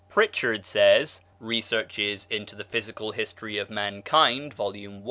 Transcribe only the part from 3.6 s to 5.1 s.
Mankind," vol. i.